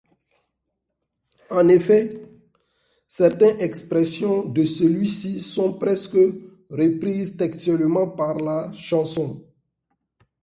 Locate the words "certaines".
3.07-3.61